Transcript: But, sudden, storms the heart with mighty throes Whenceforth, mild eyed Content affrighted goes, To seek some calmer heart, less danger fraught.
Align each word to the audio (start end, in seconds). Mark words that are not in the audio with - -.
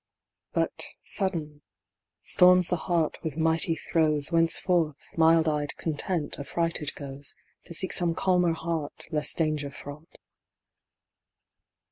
But, 0.53 0.83
sudden, 1.03 1.61
storms 2.23 2.69
the 2.69 2.75
heart 2.75 3.19
with 3.21 3.37
mighty 3.37 3.75
throes 3.75 4.31
Whenceforth, 4.31 4.97
mild 5.15 5.47
eyed 5.47 5.77
Content 5.77 6.39
affrighted 6.39 6.95
goes, 6.95 7.35
To 7.65 7.75
seek 7.75 7.93
some 7.93 8.15
calmer 8.15 8.53
heart, 8.53 9.03
less 9.11 9.35
danger 9.35 9.69
fraught. 9.69 10.17